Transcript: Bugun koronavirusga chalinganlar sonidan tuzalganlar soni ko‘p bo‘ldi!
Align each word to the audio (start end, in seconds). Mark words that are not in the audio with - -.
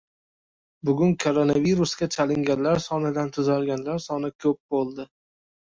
Bugun 0.89 1.13
koronavirusga 1.25 2.09
chalinganlar 2.17 2.83
sonidan 2.89 3.33
tuzalganlar 3.39 4.05
soni 4.11 4.35
ko‘p 4.43 4.61
bo‘ldi! 4.75 5.13